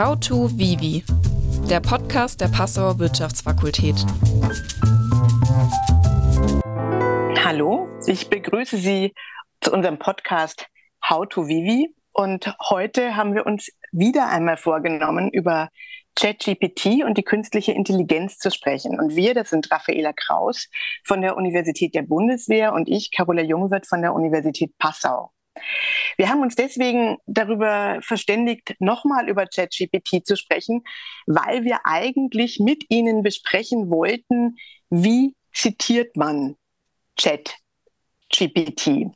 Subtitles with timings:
[0.00, 1.04] How to Vivi,
[1.68, 3.96] der Podcast der Passauer Wirtschaftsfakultät.
[7.44, 9.12] Hallo, ich begrüße Sie
[9.60, 10.68] zu unserem Podcast
[11.06, 15.68] How to Vivi und heute haben wir uns wieder einmal vorgenommen, über
[16.16, 18.98] ChatGPT und die künstliche Intelligenz zu sprechen.
[18.98, 20.70] Und wir, das sind Raffaela Kraus
[21.04, 25.34] von der Universität der Bundeswehr und ich, Carola Jungwirth von der Universität Passau.
[26.16, 30.84] Wir haben uns deswegen darüber verständigt, nochmal über ChatGPT zu sprechen,
[31.26, 34.56] weil wir eigentlich mit Ihnen besprechen wollten,
[34.90, 36.56] wie zitiert man
[37.18, 39.10] ChatGPT.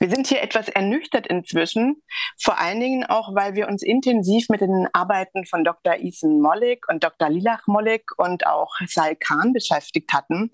[0.00, 2.02] Wir sind hier etwas ernüchtert inzwischen,
[2.38, 5.94] vor allen Dingen auch, weil wir uns intensiv mit den Arbeiten von Dr.
[5.94, 7.28] Ethan Mollick und Dr.
[7.28, 10.52] Lilach Mollick und auch Sal Khan beschäftigt hatten.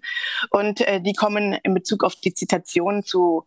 [0.50, 3.44] Und äh, die kommen in Bezug auf die Zitation zu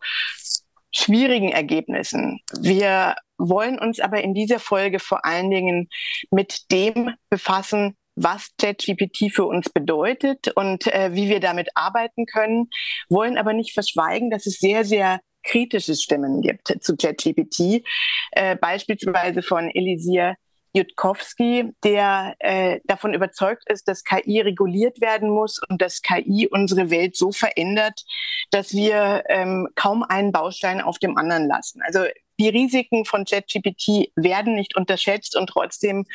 [0.94, 2.40] schwierigen Ergebnissen.
[2.60, 5.88] Wir wollen uns aber in dieser Folge vor allen Dingen
[6.30, 12.68] mit dem befassen, was ChatGPT für uns bedeutet und äh, wie wir damit arbeiten können,
[13.08, 17.84] wollen aber nicht verschweigen, dass es sehr, sehr kritische Stimmen gibt zu ChatGPT,
[18.32, 20.34] äh, beispielsweise von Elisir
[20.72, 26.90] Jutkowski, der äh, davon überzeugt ist, dass KI reguliert werden muss und dass KI unsere
[26.90, 28.04] Welt so verändert,
[28.50, 31.80] dass wir ähm, kaum einen Baustein auf dem anderen lassen.
[31.82, 32.00] Also
[32.40, 36.06] die Risiken von ChatGPT werden nicht unterschätzt und trotzdem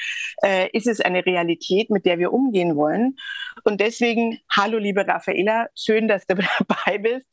[0.42, 3.18] äh, ist es eine Realität, mit der wir umgehen wollen.
[3.66, 6.36] Und deswegen, hallo liebe Raffaela, schön, dass du
[6.68, 7.28] dabei bist,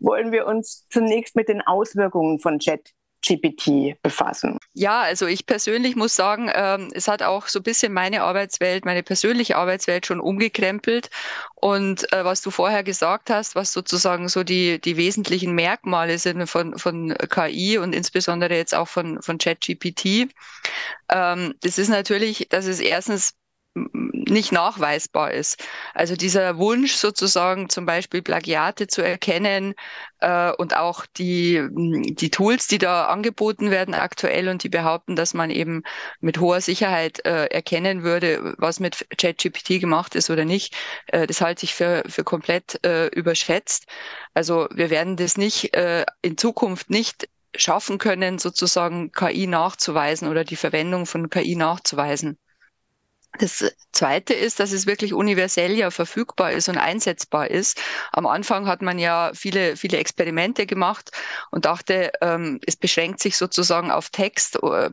[0.00, 4.58] wollen wir uns zunächst mit den Auswirkungen von ChatGPT GPT befassen?
[4.74, 8.84] Ja, also ich persönlich muss sagen, ähm, es hat auch so ein bisschen meine Arbeitswelt,
[8.84, 11.10] meine persönliche Arbeitswelt schon umgekrempelt.
[11.54, 16.46] Und äh, was du vorher gesagt hast, was sozusagen so die, die wesentlichen Merkmale sind
[16.46, 20.28] von, von KI und insbesondere jetzt auch von, von ChatGPT,
[21.08, 23.34] ähm, das ist natürlich, dass es erstens
[23.74, 25.62] nicht nachweisbar ist.
[25.94, 29.74] Also dieser Wunsch sozusagen zum Beispiel Plagiate zu erkennen
[30.20, 35.34] äh, und auch die, die Tools, die da angeboten werden aktuell und die behaupten, dass
[35.34, 35.82] man eben
[36.20, 40.74] mit hoher Sicherheit äh, erkennen würde, was mit ChatGPT gemacht ist oder nicht,
[41.08, 43.86] äh, das halte ich für, für komplett äh, überschätzt.
[44.34, 50.44] Also wir werden das nicht äh, in Zukunft nicht schaffen können, sozusagen KI nachzuweisen oder
[50.44, 52.38] die Verwendung von KI nachzuweisen.
[53.38, 57.80] Das Zweite ist, dass es wirklich universell ja verfügbar ist und einsetzbar ist.
[58.12, 61.10] Am Anfang hat man ja viele, viele Experimente gemacht
[61.50, 64.90] und dachte, ähm, es beschränkt sich sozusagen auf Text, äh,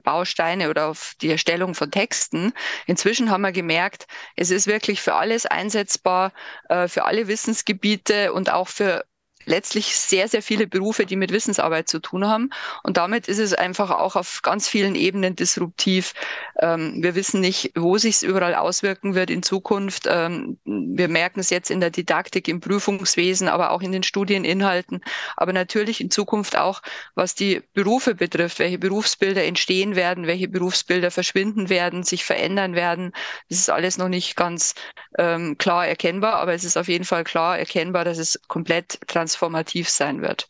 [0.68, 2.53] oder auf die Erstellung von Texten.
[2.88, 6.34] Inzwischen haben wir gemerkt, es ist wirklich für alles einsetzbar,
[6.69, 9.06] äh, für alle Wissensgebiete und auch für
[9.46, 12.50] letztlich sehr, sehr viele Berufe, die mit Wissensarbeit zu tun haben.
[12.84, 16.13] Und damit ist es einfach auch auf ganz vielen Ebenen disruptiv.
[16.59, 20.07] Ähm, wir wissen nicht, wo sich es überall auswirken wird in Zukunft.
[20.09, 25.01] Ähm, wir merken es jetzt in der Didaktik, im Prüfungswesen, aber auch in den Studieninhalten.
[25.38, 26.81] Aber natürlich in Zukunft auch,
[27.16, 33.12] was die Berufe betrifft, welche Berufsbilder entstehen werden, welche Berufsbilder verschwinden werden, sich verändern werden.
[33.50, 34.75] Das ist alles noch nicht ganz
[35.18, 39.31] ähm, klar erkennbar, aber es ist auf jeden Fall klar erkennbar, dass es komplett transparent
[39.31, 40.50] transformativ sein wird.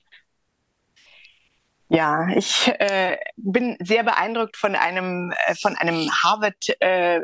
[1.93, 7.19] Ja, ich äh, bin sehr beeindruckt von einem äh, einem Harvard äh.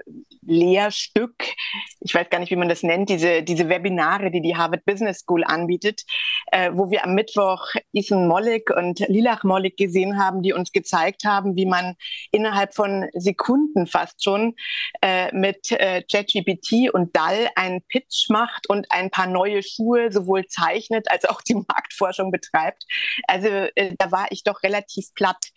[2.02, 3.08] Ich weiß gar nicht, wie man das nennt.
[3.08, 6.02] Diese diese Webinare, die die Harvard Business School anbietet,
[6.52, 11.24] äh, wo wir am Mittwoch Ethan Mollick und Lilach Mollick gesehen haben, die uns gezeigt
[11.24, 11.96] haben, wie man
[12.34, 14.54] innerhalb von Sekunden fast schon
[15.02, 20.46] äh, mit äh, ChatGPT und DAL einen Pitch macht und ein paar neue Schuhe sowohl
[20.48, 22.84] zeichnet als auch die Marktforschung betreibt.
[23.30, 23.48] Also
[23.98, 25.50] da war ich doch noch relativ platt.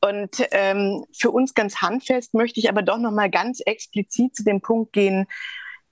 [0.00, 4.44] Und ähm, für uns ganz handfest möchte ich aber doch noch mal ganz explizit zu
[4.44, 5.26] dem Punkt gehen,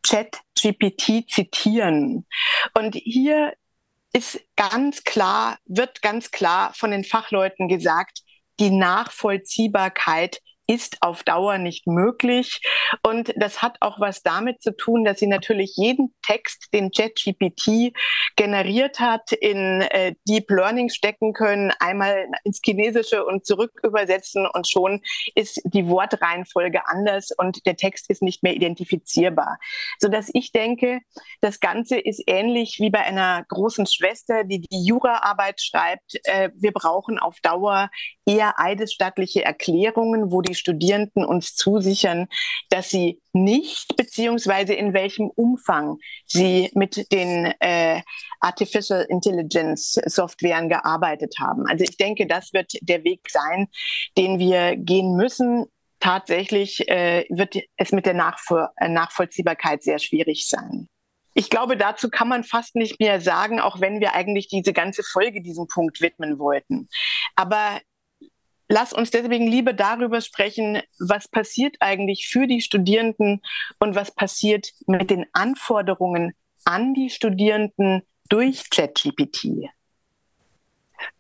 [0.05, 2.27] Chat GPT zitieren.
[2.75, 3.53] Und hier
[4.13, 8.21] ist ganz klar, wird ganz klar von den Fachleuten gesagt,
[8.59, 12.61] die Nachvollziehbarkeit ist auf Dauer nicht möglich.
[13.03, 17.97] Und das hat auch was damit zu tun, dass sie natürlich jeden Text, den ChatGPT
[18.37, 24.69] generiert hat, in äh, Deep Learning stecken können, einmal ins Chinesische und zurück übersetzen und
[24.69, 25.01] schon
[25.35, 29.59] ist die Wortreihenfolge anders und der Text ist nicht mehr identifizierbar.
[29.99, 31.01] Sodass ich denke,
[31.41, 36.17] das Ganze ist ähnlich wie bei einer großen Schwester, die die Juraarbeit schreibt.
[36.25, 37.89] Äh, wir brauchen auf Dauer
[38.29, 42.29] eher eidesstattliche Erklärungen, wo die Studierenden uns zusichern,
[42.69, 45.97] dass sie nicht beziehungsweise in welchem Umfang
[46.27, 48.03] sie mit den äh,
[48.41, 51.67] Artificial Intelligence Softwaren gearbeitet haben.
[51.67, 53.69] Also ich denke, das wird der Weg sein,
[54.19, 55.65] den wir gehen müssen.
[56.01, 60.89] tatsächlich äh, wird es mit der Nachvoll äh, Nachvollziehbarkeit sehr schwierig sein.
[61.35, 65.03] Ich glaube, dazu kann man fast nicht mehr sagen, auch wenn wir eigentlich diese ganze
[65.03, 66.89] Folge diesem Punkt widmen wollten.
[67.37, 67.81] Aber
[68.69, 73.43] lass uns deswegen lieber darüber sprechen, was passiert eigentlich für die Studierenden
[73.79, 76.35] und was passiert mit den Anforderungen
[76.65, 79.71] an die Studierenden durch ChatGPT.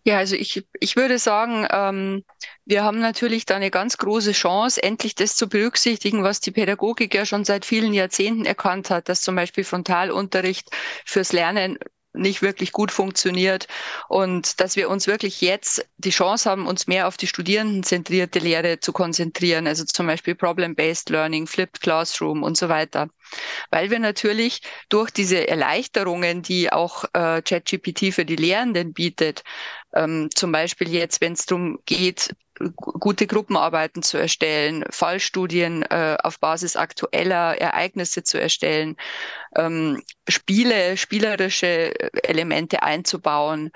[0.05, 2.25] Ja, also ich, ich würde sagen, ähm,
[2.65, 7.15] wir haben natürlich da eine ganz große Chance, endlich das zu berücksichtigen, was die Pädagogik
[7.15, 10.71] ja schon seit vielen Jahrzehnten erkannt hat, dass zum Beispiel Frontalunterricht
[11.05, 11.79] fürs Lernen
[12.19, 13.67] nicht wirklich gut funktioniert
[14.09, 18.81] und dass wir uns wirklich jetzt die Chance haben, uns mehr auf die studierendenzentrierte Lehre
[18.81, 23.09] zu konzentrieren, also zum Beispiel Problem-Based Learning, Flipped Classroom und so weiter.
[23.71, 29.43] Weil wir natürlich durch diese Erleichterungen, die auch äh, ChatGPT für die Lehrenden bietet,
[29.95, 32.35] ähm, zum Beispiel jetzt, wenn es darum geht,
[32.77, 38.97] gute Gruppenarbeiten zu erstellen, Fallstudien äh, auf Basis aktueller Ereignisse zu erstellen,
[39.57, 43.71] ähm, Spiele, spielerische Elemente einzubauen,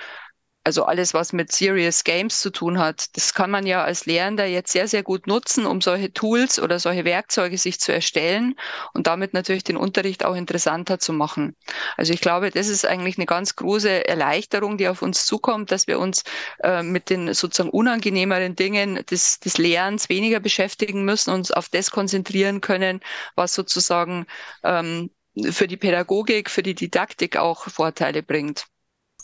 [0.65, 4.47] also alles, was mit Serious Games zu tun hat, das kann man ja als Lehrender
[4.47, 8.55] jetzt sehr, sehr gut nutzen, um solche Tools oder solche Werkzeuge sich zu erstellen
[8.95, 11.57] und damit natürlich den Unterricht auch interessanter zu machen.
[11.97, 15.87] Also ich glaube, das ist eigentlich eine ganz große Erleichterung, die auf uns zukommt, dass
[15.87, 16.23] wir uns
[16.63, 21.91] äh, mit den sozusagen unangenehmeren Dingen des, des Lehrens weniger beschäftigen müssen, uns auf das
[21.91, 23.01] konzentrieren können,
[23.35, 24.27] was sozusagen
[24.63, 25.11] ähm,
[25.51, 28.67] für die Pädagogik, für die Didaktik auch Vorteile bringt.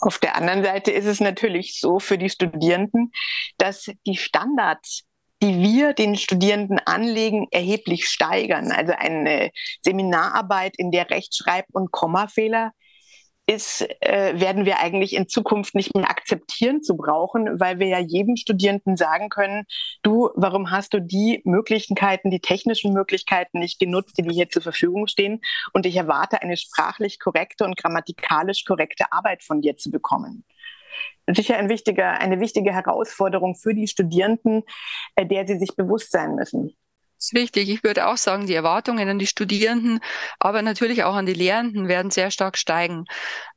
[0.01, 3.13] Auf der anderen Seite ist es natürlich so für die Studierenden,
[3.57, 5.05] dass die Standards,
[5.43, 8.73] die wir den Studierenden anlegen, erheblich steigern.
[8.73, 9.51] Also eine
[9.83, 12.73] Seminararbeit, in der Rechtschreib- und Kommafehler
[13.49, 17.99] ist, äh, werden wir eigentlich in Zukunft nicht mehr akzeptieren zu brauchen, weil wir ja
[17.99, 19.65] jedem Studierenden sagen können,
[20.03, 24.61] du, warum hast du die Möglichkeiten, die technischen Möglichkeiten nicht genutzt, die dir hier zur
[24.61, 25.41] Verfügung stehen?
[25.73, 30.45] Und ich erwarte eine sprachlich korrekte und grammatikalisch korrekte Arbeit von dir zu bekommen.
[31.27, 34.63] Sicher ein wichtiger, eine wichtige Herausforderung für die Studierenden,
[35.17, 36.77] äh, der sie sich bewusst sein müssen
[37.19, 37.69] ist wichtig.
[37.69, 40.01] Ich würde auch sagen, die Erwartungen an die Studierenden,
[40.39, 43.05] aber natürlich auch an die Lehrenden werden sehr stark steigen.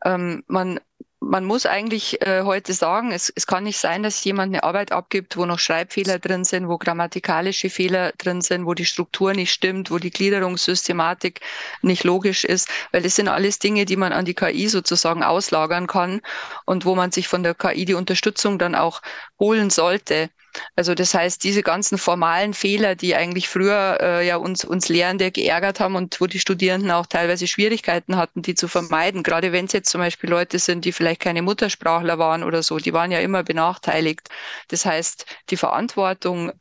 [0.04, 0.80] Ähm, man
[1.24, 4.92] man muss eigentlich äh, heute sagen, es, es kann nicht sein, dass jemand eine Arbeit
[4.92, 9.54] abgibt, wo noch Schreibfehler drin sind, wo grammatikalische Fehler drin sind, wo die Struktur nicht
[9.54, 11.42] stimmt, wo die Gliederungssystematik
[11.84, 15.86] nicht logisch ist, weil das sind alles Dinge, die man an die KI sozusagen auslagern
[15.86, 16.22] kann
[16.66, 19.02] und wo man sich von der KI die Unterstützung dann auch
[19.40, 20.32] holen sollte.
[20.76, 25.32] Also das heißt, diese ganzen formalen Fehler, die eigentlich früher äh, ja uns, uns Lehrende
[25.32, 29.66] geärgert haben und wo die Studierenden auch teilweise Schwierigkeiten hatten, die zu vermeiden, gerade wenn
[29.66, 33.12] es jetzt zum Beispiel Leute sind, die vielleicht keine Muttersprachler waren oder so, die waren
[33.12, 34.30] ja immer benachteiligt.
[34.68, 36.52] Das heißt, die Verantwortung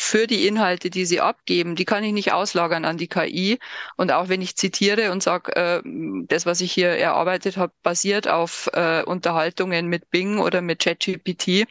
[0.00, 3.58] für die Inhalte, die sie abgeben, die kann ich nicht auslagern an die KI.
[3.96, 5.82] Und auch wenn ich zitiere und sage, äh,
[6.26, 11.66] das, was ich hier erarbeitet habe, basiert auf äh, Unterhaltungen mit Bing oder mit ChatGPT,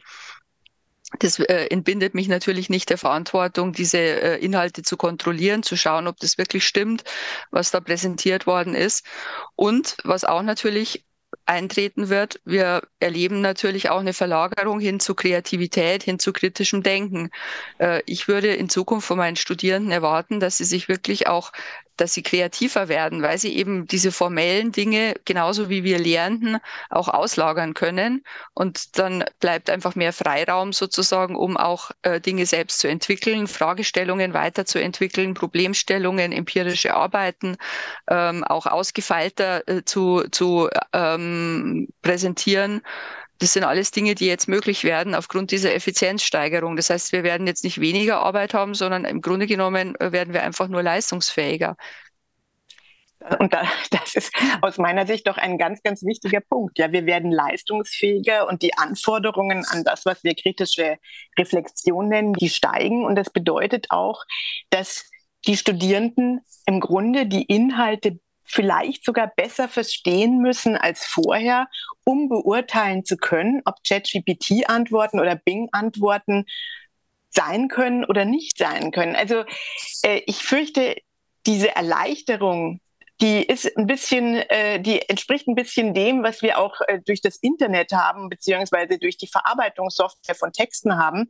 [1.18, 6.06] das äh, entbindet mich natürlich nicht der Verantwortung, diese äh, Inhalte zu kontrollieren, zu schauen,
[6.06, 7.04] ob das wirklich stimmt,
[7.50, 9.04] was da präsentiert worden ist.
[9.56, 11.04] Und was auch natürlich
[11.46, 12.40] eintreten wird.
[12.44, 17.30] Wir erleben natürlich auch eine Verlagerung hin zu Kreativität, hin zu kritischem Denken.
[17.78, 21.52] Äh, ich würde in Zukunft von meinen Studierenden erwarten, dass sie sich wirklich auch
[22.00, 27.08] dass sie kreativer werden, weil sie eben diese formellen Dinge genauso wie wir Lehrenden auch
[27.08, 28.24] auslagern können.
[28.54, 34.32] Und dann bleibt einfach mehr Freiraum sozusagen, um auch äh, Dinge selbst zu entwickeln, Fragestellungen
[34.32, 37.56] weiterzuentwickeln, Problemstellungen, empirische Arbeiten
[38.08, 42.82] ähm, auch ausgefeilter äh, zu, zu ähm, präsentieren.
[43.40, 46.76] Das sind alles Dinge, die jetzt möglich werden aufgrund dieser Effizienzsteigerung.
[46.76, 50.34] Das heißt, wir werden jetzt nicht weniger Arbeit haben, sondern im Grunde genommen äh, werden
[50.34, 51.76] wir einfach nur leistungsfähiger.
[53.38, 53.52] Und
[53.90, 56.78] das ist aus meiner Sicht doch ein ganz, ganz wichtiger Punkt.
[56.78, 60.98] Ja, wir werden leistungsfähiger und die Anforderungen an das, was wir kritische
[61.38, 63.06] Reflexion nennen, die steigen.
[63.06, 64.22] Und das bedeutet auch,
[64.68, 65.08] dass
[65.46, 68.20] die Studierenden im Grunde die Inhalte
[68.50, 71.68] vielleicht sogar besser verstehen müssen als vorher,
[72.04, 76.46] um beurteilen zu können, ob ChatGPT-Antworten oder Bing-Antworten
[77.30, 79.14] sein können oder nicht sein können.
[79.14, 79.44] Also
[80.02, 80.96] äh, ich fürchte,
[81.46, 82.80] diese Erleichterung
[83.20, 87.20] die ist ein bisschen, äh, die entspricht ein bisschen dem, was wir auch äh, durch
[87.20, 91.28] das Internet haben, beziehungsweise durch die Verarbeitungssoftware von Texten haben.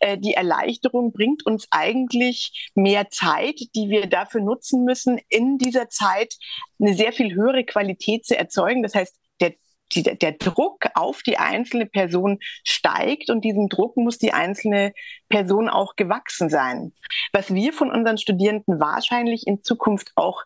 [0.00, 5.88] Äh, die Erleichterung bringt uns eigentlich mehr Zeit, die wir dafür nutzen müssen, in dieser
[5.88, 6.34] Zeit
[6.80, 8.82] eine sehr viel höhere Qualität zu erzeugen.
[8.82, 9.54] Das heißt, der
[9.94, 14.92] die, der Druck auf die einzelne Person steigt und diesem Druck muss die einzelne
[15.28, 16.92] Person auch gewachsen sein.
[17.32, 20.42] Was wir von unseren Studierenden wahrscheinlich in Zukunft auch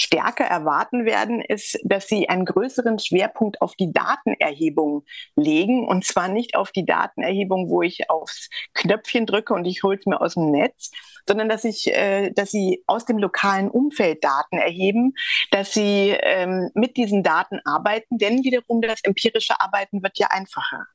[0.00, 5.04] stärker erwarten werden, ist, dass sie einen größeren Schwerpunkt auf die Datenerhebung
[5.36, 5.86] legen.
[5.86, 10.06] Und zwar nicht auf die Datenerhebung, wo ich aufs Knöpfchen drücke und ich hole es
[10.06, 10.90] mir aus dem Netz,
[11.26, 15.14] sondern dass, ich, äh, dass sie aus dem lokalen Umfeld Daten erheben,
[15.50, 20.86] dass sie ähm, mit diesen Daten arbeiten, denn wiederum das empirische Arbeiten wird ja einfacher.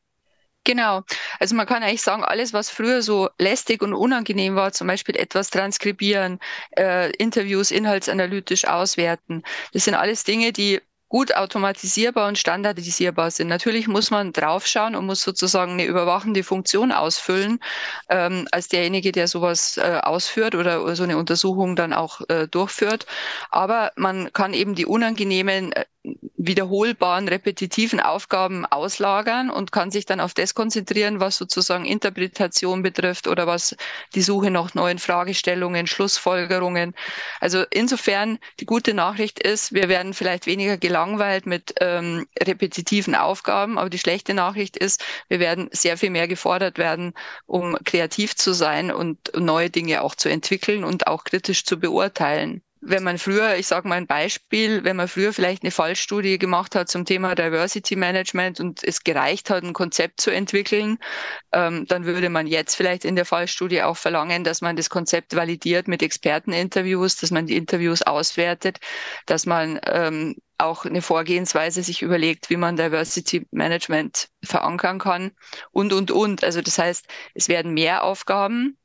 [0.66, 1.04] Genau.
[1.40, 5.16] Also man kann eigentlich sagen, alles, was früher so lästig und unangenehm war, zum Beispiel
[5.16, 6.40] etwas transkribieren,
[6.76, 9.44] äh, Interviews inhaltsanalytisch auswerten,
[9.74, 10.82] das sind alles Dinge, die
[11.16, 13.48] gut automatisierbar und standardisierbar sind.
[13.48, 17.62] Natürlich muss man draufschauen und muss sozusagen eine überwachende Funktion ausfüllen,
[18.10, 23.06] ähm, als derjenige, der sowas äh, ausführt oder so eine Untersuchung dann auch äh, durchführt.
[23.50, 25.86] Aber man kann eben die unangenehmen äh,
[26.38, 33.28] wiederholbaren, repetitiven Aufgaben auslagern und kann sich dann auf das konzentrieren, was sozusagen Interpretation betrifft
[33.28, 33.76] oder was
[34.14, 36.94] die Suche nach neuen Fragestellungen, Schlussfolgerungen.
[37.40, 43.78] Also insofern die gute Nachricht ist, wir werden vielleicht weniger gelangweilt mit ähm, repetitiven Aufgaben,
[43.78, 47.14] aber die schlechte Nachricht ist, wir werden sehr viel mehr gefordert werden,
[47.46, 52.62] um kreativ zu sein und neue Dinge auch zu entwickeln und auch kritisch zu beurteilen.
[52.88, 56.76] Wenn man früher, ich sage mal ein Beispiel, wenn man früher vielleicht eine Fallstudie gemacht
[56.76, 61.00] hat zum Thema Diversity Management und es gereicht hat, ein Konzept zu entwickeln,
[61.52, 65.36] ähm, dann würde man jetzt vielleicht in der Fallstudie auch verlangen, dass man das Konzept
[65.36, 68.78] validiert mit Experteninterviews, dass man die Interviews auswertet,
[69.26, 75.32] dass man ähm, auch eine Vorgehensweise sich überlegt, wie man Diversity Management verankern kann
[75.72, 76.44] und, und, und.
[76.44, 78.78] Also das heißt, es werden mehr Aufgaben,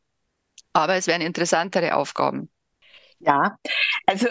[0.72, 2.50] aber es werden interessantere Aufgaben.
[3.20, 3.58] Ja,
[4.06, 4.28] also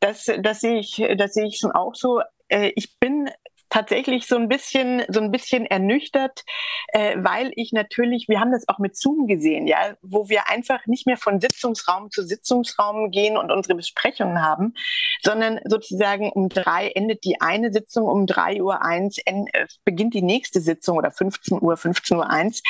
[0.00, 2.20] das, das sehe ich, das sehe ich schon auch so.
[2.48, 3.28] Äh, ich bin
[3.70, 6.44] tatsächlich so ein bisschen, so ein bisschen ernüchtert,
[6.88, 10.86] äh, weil ich natürlich, wir haben das auch mit Zoom gesehen, ja, wo wir einfach
[10.86, 14.74] nicht mehr von Sitzungsraum zu Sitzungsraum gehen und unsere Besprechungen haben,
[15.22, 20.22] sondern sozusagen um drei endet die eine Sitzung, um drei Uhr eins äh, beginnt die
[20.22, 22.62] nächste Sitzung oder 15 Uhr, 15 Uhr eins.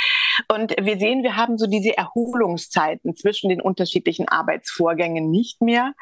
[0.47, 5.95] Und wir sehen, wir haben so diese Erholungszeiten zwischen den unterschiedlichen Arbeitsvorgängen nicht mehr.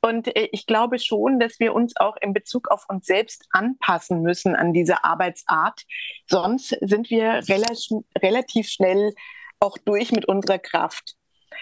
[0.00, 4.22] Und äh, ich glaube schon, dass wir uns auch in Bezug auf uns selbst anpassen
[4.22, 5.82] müssen an diese Arbeitsart.
[6.26, 7.42] Sonst sind wir
[8.22, 9.12] relativ schnell
[9.60, 11.14] auch durch mit unserer Kraft.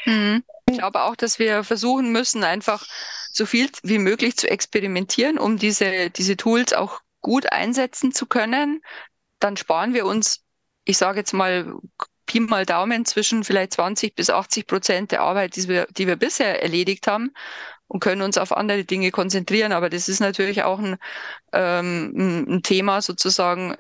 [0.05, 0.45] Mhm.
[0.69, 2.87] Ich glaube auch, dass wir versuchen müssen, einfach
[3.33, 8.83] so viel wie möglich zu experimentieren, um diese, diese Tools auch gut einsetzen zu können.
[9.41, 10.45] Dann sparen wir uns,
[10.85, 11.75] ich sage jetzt mal,
[12.31, 16.15] Pi mal Daumen zwischen vielleicht 20 bis 80 Prozent der Arbeit, die wir, die wir
[16.15, 17.33] bisher erledigt haben
[17.89, 19.73] und können uns auf andere Dinge konzentrieren.
[19.73, 20.97] Aber das ist natürlich auch ein,
[21.53, 23.77] ähm, ein Thema sozusagen,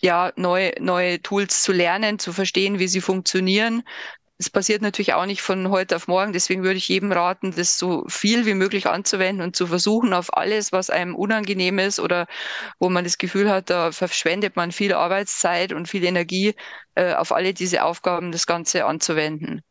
[0.00, 3.84] ja, neue, neue Tools zu lernen, zu verstehen, wie sie funktionieren.
[4.42, 6.32] Das passiert natürlich auch nicht von heute auf morgen.
[6.32, 10.36] Deswegen würde ich jedem raten, das so viel wie möglich anzuwenden und zu versuchen, auf
[10.36, 12.26] alles, was einem unangenehm ist oder
[12.80, 16.56] wo man das Gefühl hat, da verschwendet man viel Arbeitszeit und viel Energie,
[16.96, 19.62] äh, auf alle diese Aufgaben das Ganze anzuwenden.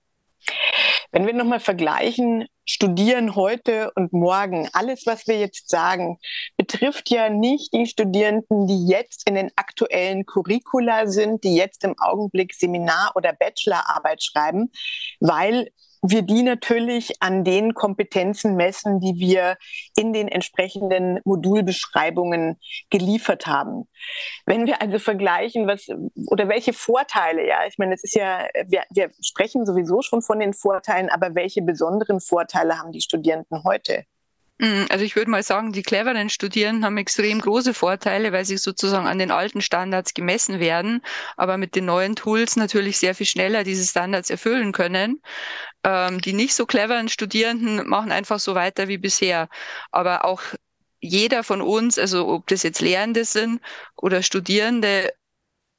[1.11, 6.19] Wenn wir nochmal vergleichen, studieren heute und morgen, alles, was wir jetzt sagen,
[6.57, 11.95] betrifft ja nicht die Studierenden, die jetzt in den aktuellen Curricula sind, die jetzt im
[11.99, 14.71] Augenblick Seminar- oder Bachelorarbeit schreiben,
[15.19, 15.69] weil
[16.01, 19.57] wir die natürlich an den Kompetenzen messen, die wir
[19.95, 22.57] in den entsprechenden Modulbeschreibungen
[22.89, 23.87] geliefert haben.
[24.45, 25.87] Wenn wir also vergleichen, was
[26.27, 30.39] oder welche Vorteile, ja, ich meine, es ist ja, wir, wir sprechen sowieso schon von
[30.39, 34.05] den Vorteilen, aber welche besonderen Vorteile haben die Studierenden heute?
[34.61, 38.57] Mm, also ich würde mal sagen, die cleveren Studierenden haben extrem große Vorteile, weil sie
[38.57, 41.01] sozusagen an den alten Standards gemessen werden,
[41.35, 45.19] aber mit den neuen Tools natürlich sehr viel schneller diese Standards erfüllen können.
[45.83, 49.49] Ähm, die nicht so cleveren Studierenden machen einfach so weiter wie bisher.
[49.91, 50.41] Aber auch
[50.99, 53.61] jeder von uns, also ob das jetzt Lehrende sind
[53.95, 55.13] oder Studierende,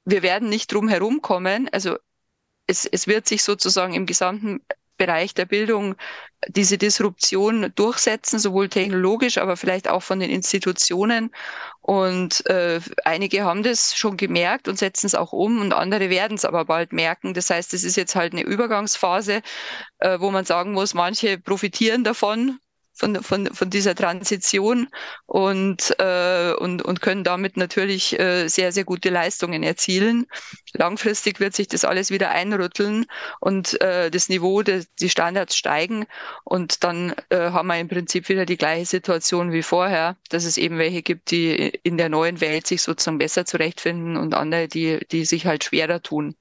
[0.05, 1.69] wir werden nicht drum herum kommen.
[1.73, 1.99] Also
[2.67, 4.61] es, es wird sich sozusagen im gesamten
[5.07, 5.97] Bereich der Bildung
[6.49, 11.31] diese Disruption durchsetzen, sowohl technologisch, aber vielleicht auch von den Institutionen.
[11.81, 16.37] Und äh, einige haben das schon gemerkt und setzen es auch um und andere werden
[16.37, 17.35] es aber bald merken.
[17.35, 19.43] Das heißt, es ist jetzt halt eine Übergangsphase,
[19.99, 22.59] äh, wo man sagen muss, manche profitieren davon,
[22.95, 24.89] von, von, von dieser Transition
[25.27, 30.27] und, äh, und, und können damit natürlich äh, sehr, sehr gute Leistungen erzielen.
[30.73, 33.07] Langfristig wird sich das alles wieder einrütteln
[33.41, 36.07] und äh, das Niveau, de, die Standards steigen
[36.45, 40.59] und dann äh, haben wir im Prinzip wieder die gleiche Situation wie vorher, dass es
[40.59, 45.01] eben welche gibt, die in der neuen Welt sich sozusagen besser zurechtfinden und andere, die,
[45.11, 46.37] die sich halt schwerer tun.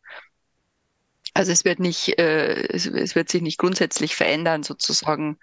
[1.33, 5.37] Also es wird nicht, äh, es, es, wird sich nicht grundsätzlich verändern, sozusagen.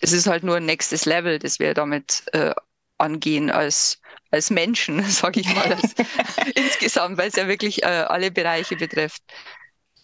[0.00, 2.54] Es ist halt nur ein nächstes Level, das wir damit äh,
[2.98, 4.00] angehen als,
[4.30, 5.94] als Menschen, sage ich mal, als,
[6.54, 9.22] insgesamt, weil es ja wirklich äh, alle Bereiche betrifft.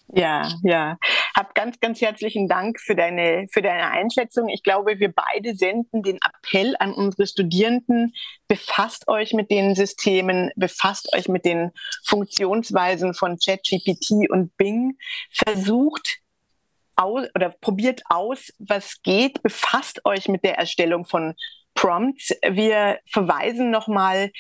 [0.09, 0.99] Ja, ja.
[1.35, 4.49] Hab ganz, ganz herzlichen Dank für deine, für deine Einschätzung.
[4.49, 8.13] Ich glaube, wir beide senden den Appell an unsere Studierenden,
[8.47, 11.73] befasst euch mit den Systemen, befasst euch mit den
[12.05, 14.99] Funktionsweisen von ChatGPT und Bing,
[15.31, 16.19] versucht
[16.97, 21.35] aus oder probiert aus, was geht, befasst euch mit der Erstellung von
[21.75, 22.31] Prompts.
[22.49, 24.31] Wir verweisen nochmal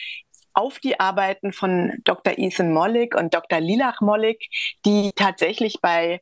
[0.54, 2.38] auf die Arbeiten von Dr.
[2.38, 3.60] Ethan Mollick und Dr.
[3.60, 4.46] Lilach Mollick,
[4.86, 6.20] die tatsächlich bei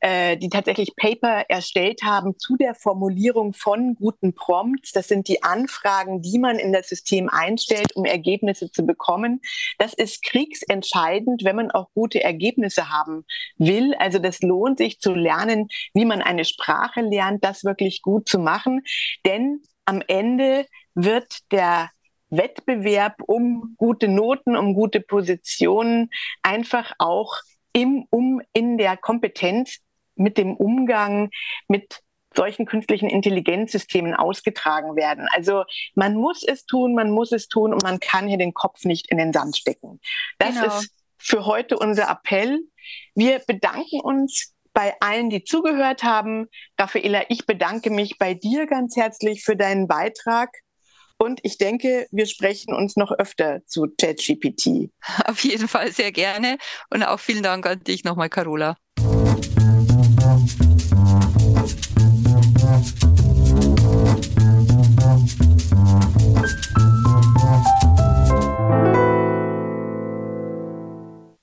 [0.00, 4.92] äh, die tatsächlich Paper erstellt haben zu der Formulierung von guten Prompts.
[4.92, 9.40] Das sind die Anfragen, die man in das System einstellt, um Ergebnisse zu bekommen.
[9.78, 13.24] Das ist kriegsentscheidend, wenn man auch gute Ergebnisse haben
[13.56, 13.94] will.
[13.98, 18.38] Also das lohnt sich zu lernen, wie man eine Sprache lernt, das wirklich gut zu
[18.38, 18.82] machen.
[19.26, 21.90] Denn am Ende wird der
[22.30, 26.10] Wettbewerb um gute Noten, um gute Positionen
[26.42, 27.34] einfach auch
[27.72, 29.78] im, um, in der Kompetenz
[30.18, 31.30] mit dem Umgang
[31.68, 32.00] mit
[32.34, 35.28] solchen künstlichen Intelligenzsystemen ausgetragen werden.
[35.32, 38.84] Also man muss es tun, man muss es tun und man kann hier den Kopf
[38.84, 40.00] nicht in den Sand stecken.
[40.38, 40.66] Das genau.
[40.66, 42.60] ist für heute unser Appell.
[43.14, 46.46] Wir bedanken uns bei allen, die zugehört haben.
[46.78, 50.50] Raffaela, ich bedanke mich bei dir ganz herzlich für deinen Beitrag.
[51.20, 54.92] Und ich denke, wir sprechen uns noch öfter zu ChatGPT.
[55.24, 56.58] Auf jeden Fall sehr gerne.
[56.90, 58.76] Und auch vielen Dank an dich nochmal, Carola.